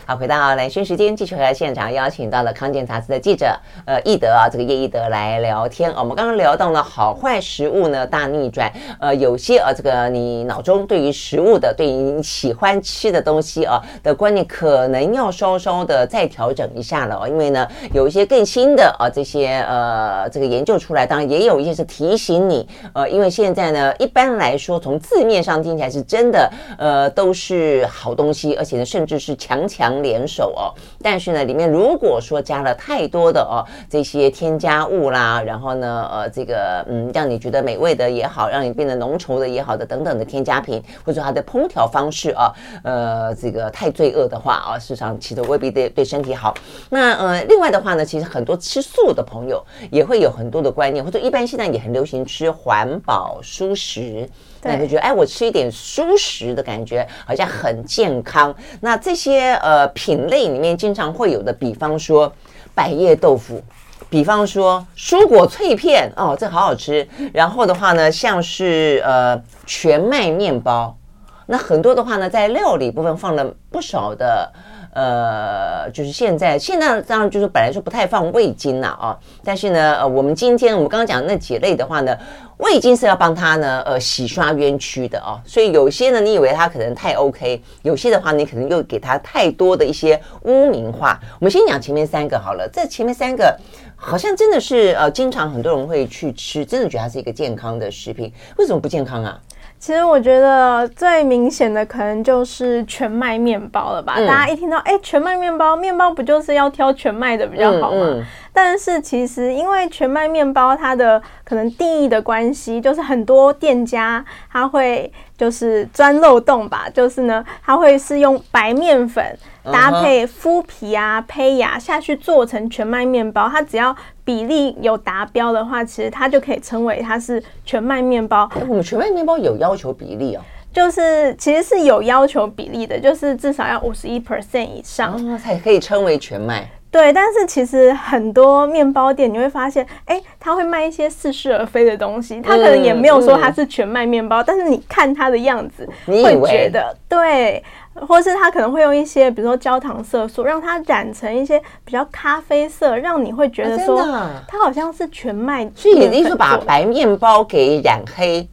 [0.08, 5.92] 好，回到兰萱时间，继续回来现场，邀请到了康健杂志的记者，呃，易德啊，这个叶易德来聊天。
[5.96, 29.95] 我们刚刚聊到了好坏食物呢大逆转，呃，有些啊，这个你脑中对于食物的，对于你喜欢吃的东西啊的观念，可能要稍稍的再调整一下了，因为呢，有一些更新的啊这些呃这个研究出来，当然也有一些是提醒你，呃，因为现在呢，一般来说从字面上听起来是真的，呃，都是好东西，而且呢，甚至是强强。
[30.02, 42.52] 联手哦，但是呢，里面如果说加了太多的哦这些添加物啦，然后呢，呃，这个嗯，让你觉得美味的也好，让你变得浓稠的也好的等等的添加品，或者它的烹调方式啊，
[42.84, 46.54] 呃，这个太罪恶的话啊，事实上其实未必对对身体好。
[46.90, 54.30] 那呃，另外的话呢，其实很多吃素的朋友也会有很多的观念，或者一般现在也很流行吃环保蔬食。
[54.66, 58.54] 那就觉得，哎，我吃一点蔬食的感觉好像很健康。
[58.82, 62.34] 那这些呃品类里面经常会有的，比方说
[62.74, 63.62] 百叶豆腐，
[64.10, 67.08] 比方说蔬果脆片，哦，这好好吃。
[67.32, 70.98] 然后的话呢，像是呃全麦面包，
[71.46, 74.52] 那很多的话呢，在料理部分放了不少的。
[74.96, 82.18] 呃，就是现在，现在当然就是本来说不太放味精了啊，但是呢，呃，我们今天我们刚刚讲那几类的话呢，
[82.60, 91.20] 味精是要帮他呢，呃，洗刷冤屈的啊，所以有些呢，你以为他可能太 OK，有些的话，你可能又给他太多的一些污名化。
[91.42, 93.54] 我们先讲前面三个好了，这前面三个
[93.98, 99.38] 好像真的是呃，经常很多人会去吃，真的觉得它是一个健康的食品，为什么不健康啊？
[99.86, 104.16] 其实我觉得最明显的可能就是全麦面包了吧？
[104.18, 107.98] 嗯、大家一听到哎，全麦面包，面包不就是要挑全麦的比较好吗？
[108.02, 119.24] 嗯嗯、但是其实因为全麦面包它的可能定义的关系，就是很多店家他会就是钻漏洞吧，就是呢，他会是用白面粉。
[119.72, 128.48] 搭配麸皮啊、胚芽下去做成全麦面包，它只要比例有达标的话，其实它就可以称为它是全麦面包。
[128.70, 130.42] 我们全麦面包有要求比例哦，
[130.72, 136.70] 就是其实是有要求比例的，就是至少要五十一 percent 以上，哦，才可以称为全麦。
[136.96, 147.62] 对，但是其实很多面包店你会发现，哎，他会卖一些似是而非的东西，他可能也没有说他是全麦面包，但是你看他的样子，你会觉得对。
[148.08, 154.06] 或是他可能会用一些，比如说焦糖色素，让它染成一些比较咖啡色，让你会觉得说
[154.50, 155.66] 它好像是全麦。
[155.74, 158.46] 所以你是把白面包给染黑？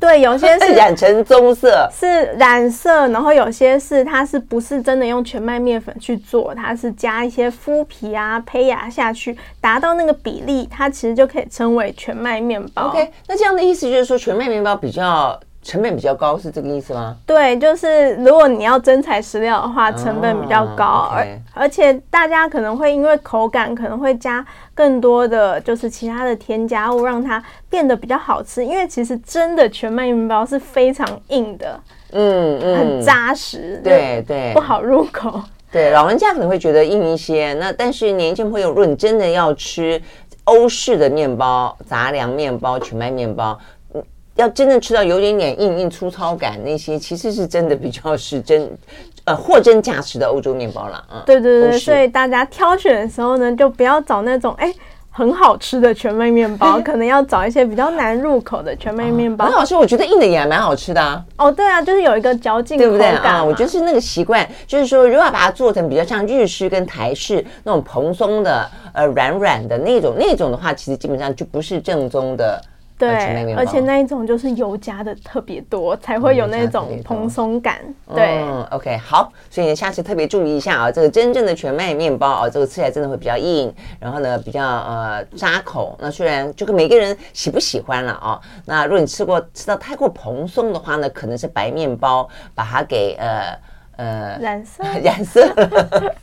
[0.00, 6.54] 对，有些是 染成棕色，是染色，然后有些是它是不是真的用全麦面粉去做？
[6.54, 12.88] 它是加一些麸皮啊、胚芽下去，达到那个比例，它其实就可以称为全麦面包。
[12.88, 15.38] OK，那这样的意思就是说，全麦面包比较。
[15.68, 17.14] 成本比较高是这个意思吗？
[17.26, 21.38] 对，就是如果你要真材实料的话，成本比较高，而、oh, okay.
[21.52, 28.64] 而且大家可能会因为口感可能会加更多的就是其他的添加物，让它变得比较好吃。
[28.64, 31.78] 因为其实真的全麦面包是非常硬的，
[32.12, 35.38] 嗯嗯，很扎实，对对，不好入口。
[35.70, 40.00] 对，老人家可能会觉得硬一些，那但是年轻朋友，如果你真的要吃
[40.44, 43.58] 欧式的面包、杂粮面包、全麦面包。
[44.38, 48.70] 要真正吃到有点点硬硬粗糙感，那些其实是真的比较是真，
[49.26, 51.04] 呃，货真价实的欧洲面包了。
[51.12, 54.72] 嗯，对对对，所以大家挑选的时候呢，就不要找那种哎
[55.10, 59.46] 很好吃的全麦面包， 可能要找一些比较难入口的全麦面包。
[59.46, 61.20] 很好吃，我觉得硬的也还蛮好吃的啊。
[61.36, 63.42] 哦，对啊，就是有一个嚼劲，对不对啊？
[63.44, 72.62] 我觉得是那个习惯，就是说，如果要把它做成比较像日式跟台式那种蓬松的，呃，软软的那种，那种的话，其实基本上就不是正宗的。
[72.98, 77.78] 对，而且那一种就是油加的特别多，才会有那种蓬松感。
[78.12, 85.96] 对，嗯，OK，好，所以呢，下次特别注意一下啊，这个真正的全麦面包啊，这个吃起来真的会比较硬，然后呢，比较呃扎口。
[86.00, 93.56] 那虽然就跟每个人喜不喜欢了啊，那如果你吃过吃到太过蓬松的话呢，可能是白面包把它给呃
[93.96, 95.48] 呃染色染色。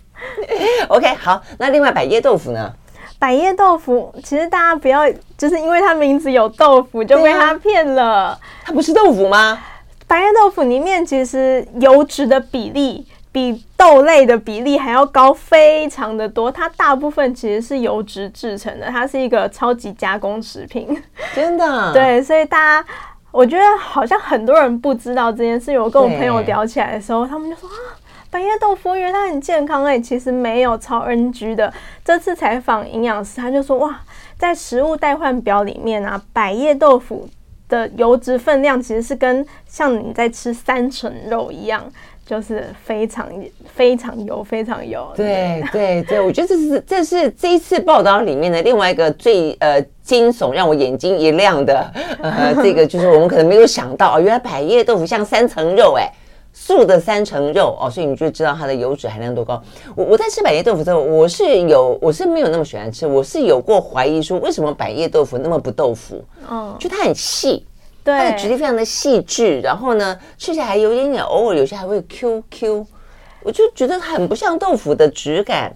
[0.89, 2.73] OK，好，那另外百叶豆腐呢？
[3.17, 8.29] 百叶豆腐，其实大家不要就是因为它名字有豆腐就被它骗了。
[8.29, 9.59] 啊，它不是豆腐吗？
[10.07, 16.51] 百叶豆腐里面其实油脂的比例比豆类的比例还要高，非常的多。
[16.51, 21.01] 它大部分其实是油脂制成的，它是一个超级加工食品。
[21.33, 21.91] 真的？
[21.93, 22.87] 对，所以大家
[23.31, 25.77] 我觉得好像很多人不知道这件事。
[25.79, 27.97] 我跟我朋友聊起来的时候，他们就说啊。
[28.35, 31.71] 百叶豆腐，因为它很健康哎，其实没有超 NG 的。
[32.03, 34.01] 这次采访营养师，他就说哇，
[34.37, 37.29] 在食物代换表里面啊，百叶豆腐
[37.69, 41.89] 的油脂分量其实是跟像你在吃三层肉一样。
[42.25, 43.29] 就是非常
[43.71, 45.13] 非常油，非常油。
[45.15, 51.87] 对对对，我觉得这是这是这一次报道里面的另外一个最呃惊悚，让我眼睛一亮的
[52.23, 56.11] 呃，这个就是我们可能没有想到，原来百叶豆腐像三层肉哎，
[56.57, 59.61] 素的三成肉哦，所以你就知道它的油脂含量多高。
[59.93, 66.23] 我我在吃百叶豆腐之后，我是有我是没有那么喜欢吃，我是有过怀疑说为什么百叶豆腐那么不豆腐？
[66.49, 67.67] 嗯，就它很细。
[68.05, 72.87] 对，它的质地非常的细致，然后呢，吃起来还有点点，偶尔有些还会 Q Q，
[73.43, 75.75] 我就觉得很不像豆腐的质感。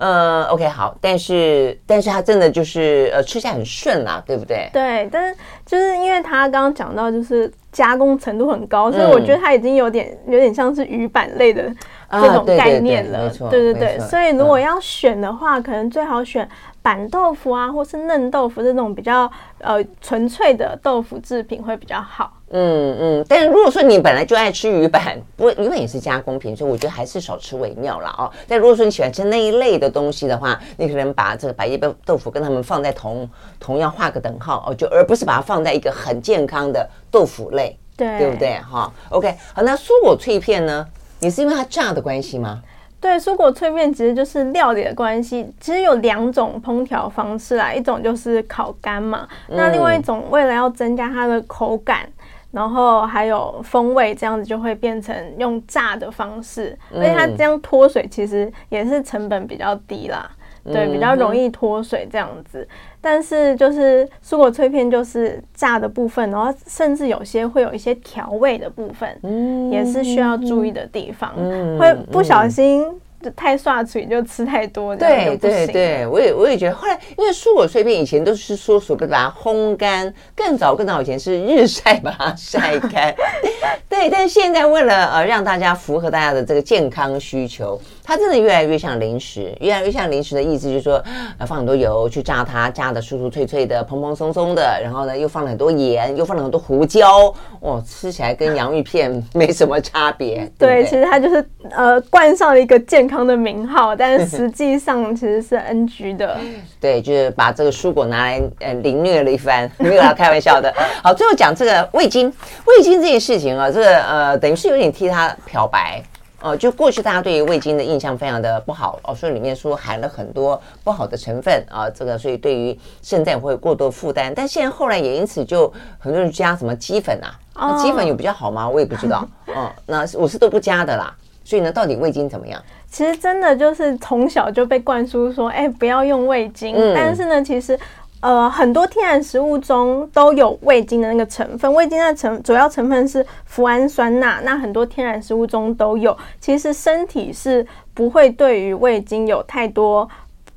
[0.00, 4.70] 呃，OK，好，但是但是它真的就是呃吃起来很顺啦，对不对？
[4.72, 5.36] 对，但是
[5.66, 11.72] 就是因为它刚刚讲到就是加工程度很高，所以我觉得它已经有点有点像是鱼板类的
[12.10, 13.26] 这种概念了。
[13.26, 16.48] 啊、对，对，对，所以如果要选的话，嗯、可能最好选。
[16.88, 22.32] 板豆腐啊，或是嫩豆腐这种比较呃纯粹的豆腐制品会比较好。
[22.48, 28.32] 嗯嗯，但是如果说你本来就爱吃鱼板，不过因为也是加工品，所以我觉得还是少吃为妙了哦。
[28.48, 33.28] 但如果说你喜欢吃那一类的东西的话，你可能把这个白叶豆腐跟他们放在同
[33.60, 38.58] 同样画个等号哦，就而不是把它放在一个很健康的豆腐类，对对不对？
[38.60, 40.86] 哈、哦，OK，好，那蔬果脆片呢？
[41.20, 42.62] 你是因为它炸的关系吗？
[43.00, 45.48] 对，蔬果脆面其实就是料理的关系。
[45.60, 52.08] 其实有两种烹调方式啦，一种就是烤干嘛，嗯、那另外一种为了要增加它的口感，
[52.50, 56.76] 然后还有风味，这样子就会变成用炸的方式。
[56.92, 60.28] 而且它这样脱水，其实也是成本比较低啦，
[60.64, 62.66] 嗯、对，比较容易脱水这样子。
[63.00, 72.84] 但是就是蔬果脆片就是炸的部分，然后甚至有些会有一些调味的部分，嗯，也是需要注意的地方，嗯、会不小心
[73.22, 83.14] 就太刷嘴就吃太多，对对对，我也我也觉得，后来因为蔬果脆片以前都是说所谓把它烘干，更早更早以前是日晒把它晒干，
[83.88, 87.80] 对，但是现在为了呃让大家符合大家的这个健康需求。
[88.08, 90.94] 它真的越来越像零食，越来越像零食的意思就是说，
[91.36, 100.50] 呃，放很多油去炸它，炸的酥酥脆脆的，蓬蓬松松的，然后呢，又放了很多盐，又放了很多胡椒，哇，吃起来跟洋芋片没什么差别。
[100.56, 106.38] 对，对，对，其实它就是呃冠上了一个健康的名号，但是实际上 其实是 NG 的。
[106.80, 110.72] 对，就是把这个蔬果拿来呃凌虐了一番，没有啦，开玩笑的。
[111.02, 112.32] 好，最后讲这个味精，
[112.64, 116.02] 味精这件事情啊，这个呃等于是有点替它漂白。
[116.40, 124.32] 哦，就过去大家对于味精的印象非常的不好哦，所以里面说含了很多不好的成分啊，这个所以对于肾脏会有过多负担。
[124.34, 128.68] 但现在后来也因此就很多人加什么鸡粉啊，那鸡粉有比较好吗？
[128.68, 129.28] 我也不知道。
[129.48, 131.12] 嗯，那我是都不加的啦。
[131.44, 132.62] 所以呢，到底味精怎么样？
[132.90, 136.74] 其实真的就是从小就被灌输说，哎，不要用味精。
[136.76, 137.78] 嗯，但是呢，其实。
[138.20, 146.16] 呃，很多天然食物中都有味精的那个成分，味精的成主要成分是脯氨酸钠，那很多天然食物中都有。
[146.40, 150.08] 其实身体是不会对于味精有太多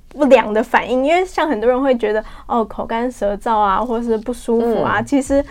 [0.09, 5.45] 不良的反应，因为像很多人会觉得哦，口干舌燥啊，或是不舒服啊，嗯、其实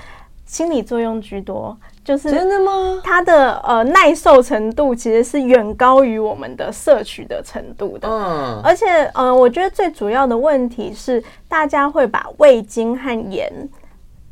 [0.45, 1.77] 心理作用居多。
[2.03, 3.01] 就是真的吗？
[3.05, 8.09] 它的呃耐受程度其实是远高于我们的摄取的程度的。
[8.09, 13.53] 嗯，而且呃，我觉得最主要的问题是，大家会把味精和盐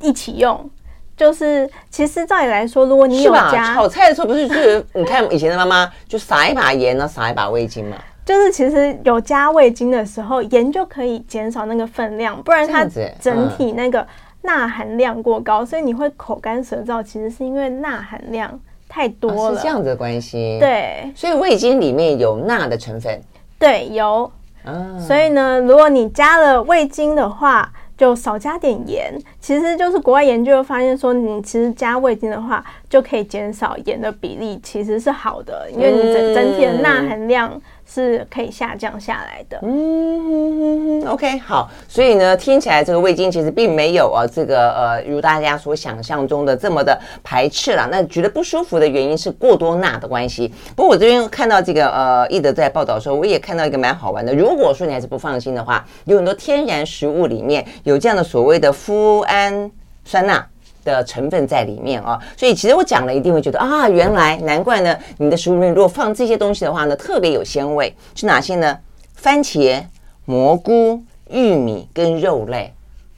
[0.00, 0.68] 一起用。
[1.14, 7.96] 就是其实照理来说，如果你有加炒菜的时候，不是就是你看以前的妈妈就撒一把盐，然后撒一把味精嘛？
[8.24, 12.87] 就是其实有加味精的时候，盐就可以减少那个分量，不然它
[13.20, 14.04] 整体那个。
[14.42, 19.57] 钠含量过高，所以你会口干舌燥，其实是因为钠含量太多了。
[19.57, 20.59] 是这样子的关系。
[20.61, 23.20] 对，所以味精里面有钠的成分。
[23.59, 24.31] 对，有。
[24.64, 24.98] 啊。
[24.98, 29.12] 所以呢，如果你加了味精的话，就少加点盐。
[29.40, 37.61] 其实就是国外研究发现说，你其实加味精的话，就可以减少盐的比例，其实是好的，因为你整整体的钠含量。
[37.92, 39.59] 是可以下降下来的。
[39.62, 41.70] 嗯，OK，好。
[41.88, 47.88] 所以呢，听起来这个味精其实并没有啊，这个呃，如大家所想象中的这么的排斥啦。
[47.90, 50.53] 那觉得不舒服的原因是过多钠的关系。
[50.77, 54.35] 不过我这边看到这个呃，一德在报道的时候，我也看到一个蛮好玩的。
[54.35, 59.70] 如果说你还是不放心的话，有很多天然食物里面有这样的所谓的脯氨
[60.05, 60.46] 酸钠。
[60.88, 64.96] 的成分在里面啊，所以其实我讲了，一定会觉得啊，原来难怪呢。
[65.18, 68.79] 你的食物里面如果放这些东西的话呢，特别有鲜味，是哪些呢？
[69.14, 69.83] 番茄、
[70.25, 72.73] 蘑菇、玉米跟肉类，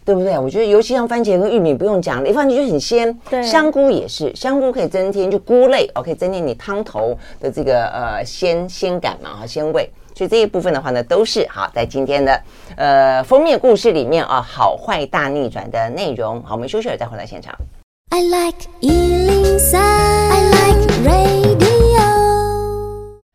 [0.05, 0.36] 对对不对？
[0.36, 3.16] 我觉得尤其像番茄跟玉米不用讲了，一放进去就很鲜。
[3.30, 9.88] 对，香菇也是，香菇可以增添就菇类哦，可以增添你汤头的这个呃鲜鲜感嘛哈鲜味。
[10.21, 12.39] 所以这一部分的话呢，都是好在今天的
[12.77, 16.43] 呃封面故事里面啊，好坏大逆转的内容。
[16.43, 17.55] 好，我们休息了再回到现场。
[18.11, 21.59] I like 103, I like radio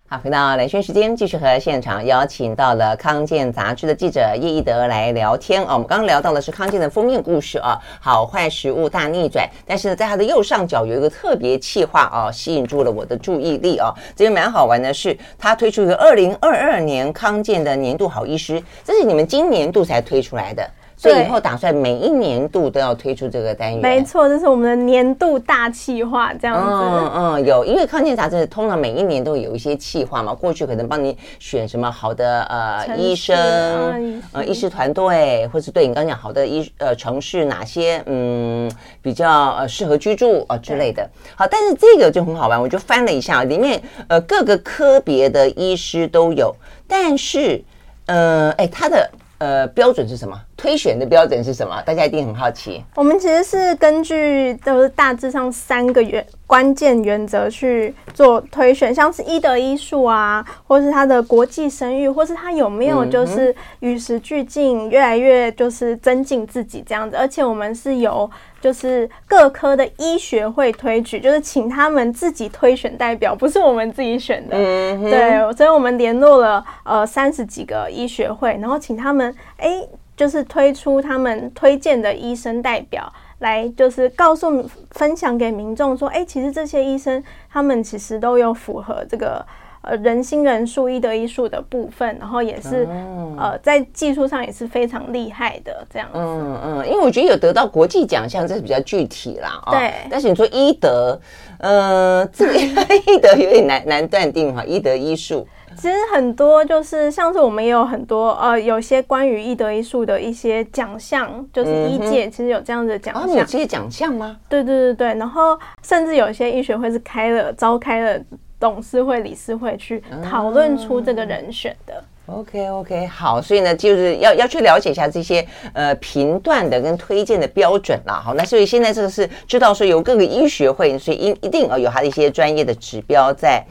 [0.08, 5.70] 好，回到蓝轩时间，继续和现场邀请到了康健杂志的记者叶一德来聊天哦。
[5.72, 9.50] 我们刚刚聊到的是康健的封面故事啊，好坏食物大逆转。
[9.66, 13.92] 但是呢，在它的右上角有一个特别企划啊，吸引住了我的注意力哦。
[14.16, 20.70] 这边蛮好玩的是，它推出一个二零二二年康健的年度好医师，这是你们今年度才推出来的。
[20.98, 26.72] 所以以后打算每一年度都要推出这个单元，没错，这是我们的年度大企划，这样子。
[26.72, 38.72] 嗯嗯，有，因为康健杂志通常每一年都有一些企划嘛，过去可能帮你选什么好的呃医生，呃医师团队，或是对你刚讲好的医呃城市哪些嗯
[39.02, 41.08] 比较呃适合居住啊、呃、之类的。
[41.36, 46.56] 好，但是这个就很好玩，我就翻了一下，里面呃各个科别的医师都有，
[46.88, 47.62] 但是
[48.06, 49.10] 呃哎他的。
[49.46, 50.36] 呃，标准是什么？
[50.58, 51.80] 推选的标准是什么？
[51.84, 52.84] 大家一定很好奇。
[52.96, 67.16] 我们其实是根据都是大致上三个月关键原则去做推选，像是医德医术啊，或是他的国际声誉，或是他有没有就是与时俱进，越来越就是增进自己这样子。
[67.16, 68.30] 而且我们是由
[68.62, 74.56] 就是各科的医学会推举，就是请他们自己推选代表，不是我们自己选的。
[74.56, 79.82] 嗯，对，所以我们联络了呃三十几个医学会，然后请他们哎，
[80.16, 89.46] 就是推出他们推荐的医生代表来，就是告诉分享给民众说，哎，其实这些医生他们其实都有符合这个。
[89.88, 96.18] 呃，人心人术、医德医术的部分，然后也是、嗯、呃，在技术上也是非常厉害的这样子。
[96.18, 99.62] 嗯嗯，因为我觉得有得到国际奖项，这是比较具体啦。
[99.68, 99.94] 哦、对。
[100.10, 101.22] 但是你说医德，
[101.60, 102.54] 呃，这个
[103.06, 104.66] 医德有点难难断定哈。
[104.66, 113.46] 医德医术，其实很多就是像是我们也有很多呃，有些关于医德医术的一些奖项，就是一届其实有这样子的奖项。
[113.46, 114.38] 这些奖项吗？
[114.50, 118.22] 对对对对，然后甚至有些医学会是开了召开了。
[118.58, 122.02] 董事会、理事会去讨论出这个人选的。
[122.28, 128.14] OK OK，好，所以呢，就是要要去了解一下这些呃评断的跟推荐的标准啦。
[128.14, 133.64] 好，那所以现在这个是知道说有各个医学会，所以一一定有它的一些专业的指标在。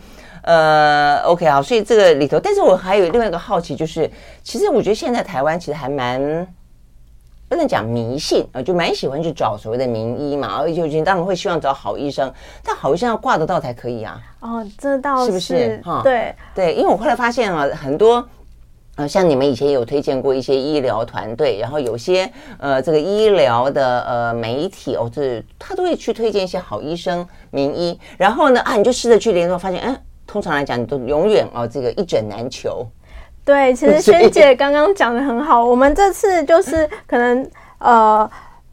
[0.44, 4.10] 呃，OK 好，所以这个里头，但是我还有另外一个好奇，就是
[4.42, 6.46] 其实我觉得现在台湾其实还蛮。
[7.46, 12.32] 不能讲迷信啊，就蛮喜欢去找所谓的名医嘛，而且当然会希望找好医生，
[12.64, 14.20] 但好医生要挂得到才可以啊。
[14.40, 15.82] 哦，这倒是，是不是？
[15.84, 18.26] 哈，对对，因为我后来发现啊，很多
[18.96, 22.28] 呃，像你们以前也有推荐过一些医疗团队，然后有些
[22.58, 29.96] 呃，这个医疗的呃媒体哦，这他都会去推荐一些好医生、名医，然后呢啊，你就试着去联络，发现嗯，
[30.34, 32.84] 通常来讲你都永远哦，这个一诊难求。
[33.44, 35.64] 对，其实萱姐刚刚讲的很好。
[35.64, 38.28] 我们这次就是可能呃，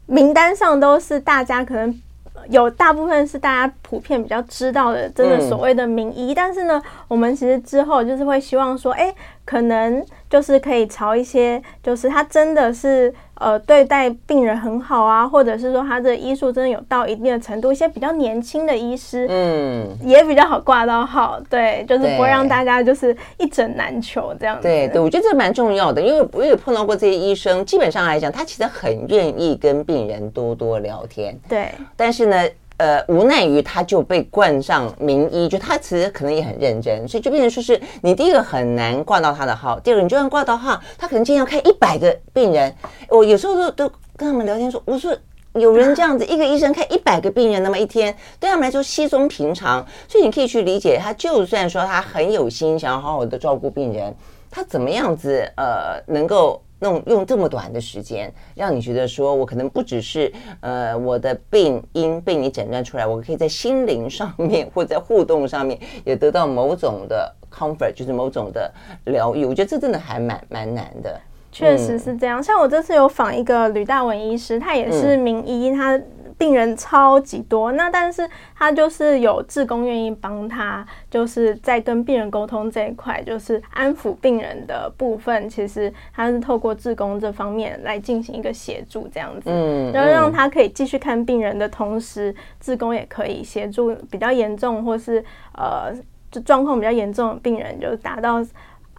[0.06, 2.02] 名单上都是大家可能
[2.48, 6.34] 有大部分是大家普遍比较知道的，真的所谓的名医。
[6.34, 13.14] 但是呢，我们其实之后就是会希望说，哎，可能就是可以朝一些，就是他真的是。
[13.42, 24.62] 呃，对待病人很好啊，或者是说他的医术真的有到一定的程度，一些比较年轻的医师，嗯，也比较好挂到号，对，就是不会让大家就是一诊难求这样子。
[24.62, 32.48] 对对，我觉得这蛮重要的，因为我也碰到过这些医生，基本上来讲，他其实很愿意跟病人多多聊天，对，但是呢。
[32.82, 42.74] 呃，无奈于他就被冠上名医，就他其实可能也很认真，所以就变成说是你第一个很难挂到他的号，第二个你就算挂到号，他可能今天要看一百个病人。
[43.08, 45.16] 我有时候都都跟他们聊天说，我说
[45.52, 54.12] 有人这样子，一个医生看一百个病人，那么一天对他们来说稀松平常，所以你可以去理解他，就算说他很有心想要好好的照顾病人，
[54.50, 56.60] 他怎么样子呃能够。
[56.82, 60.30] 用用这么短的时间，让你觉得说，我可能不只是
[60.60, 68.70] 呃我的病因被你诊断出来，我可以在心灵上面或者在互动上面也得到某种的 comfort，就是某种的
[69.06, 69.44] 疗愈。
[69.44, 71.20] 我觉得这真的还蛮蛮难的。
[71.50, 72.42] 确实是这样。
[72.42, 75.98] 像我这次有访一个吕大文医师，他也是名医，他。
[76.42, 95.24] 病人超级多，那但是他就是有志工愿意帮他，就是在跟病人沟通这一块，就是安抚病人的部分，其实他是透过志工这方面来进行一个协助，这样子，嗯，然后让他可以继续看病人的同时，志工也可以协助比较严重或是
[95.54, 95.94] 呃
[96.28, 98.44] 就状况比较严重的病人，就达到。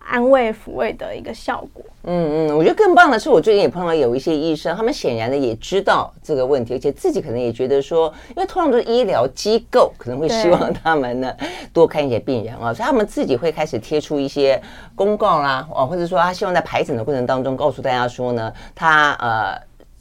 [0.06, 1.84] 安慰抚慰的一个效果。
[2.06, 11.34] 嗯嗯，我觉得更棒的是，我最近也碰到有一些医生，他们显然的也知道这个问题，而且自己可能也觉得说，因为通常都是医疗机构可能会希望他们呢
[11.72, 14.62] 多看一些病人啊，所以他们自己会开始贴出一些
[14.96, 19.58] 公告啦，哦，或者说他希望在排诊的过程当中告诉大家说呢，他呃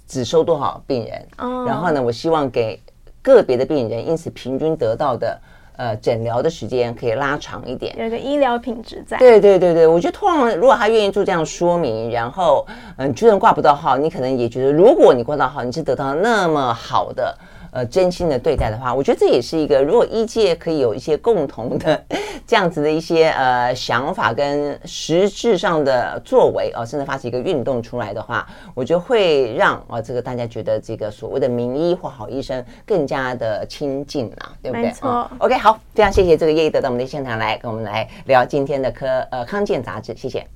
[0.09, 1.25] 只收多少病人，
[1.67, 2.81] 然后呢，我希望给
[3.23, 5.41] 个别的病人，因此平均得到的。
[5.83, 9.19] 呃，诊疗的时间可以拉长一点，有个医疗品质在。
[9.19, 12.65] 对对对对，我觉得通常如果他愿意做这样说明，然后
[12.99, 17.37] 嗯，就算挂不到号，你可能也觉得，如果你挂到号，你是得到那么好的。
[17.73, 22.05] 呃，真心的对待的话，我觉得这也是一个，如果医界可以有一些共同的
[22.47, 34.89] 这样子的一些呃想法跟实质上的作为哦，甚至发起一个运动出来的话，我觉得会让啊、哦、这个大家觉得这个所谓的名医或好医生更加的亲近啊，对不对？
[34.89, 35.39] 没错、嗯。
[35.39, 40.53] OK，好，非常谢谢这个叶医德到我们的现场来跟我们来聊今天的科呃康健杂志，谢谢。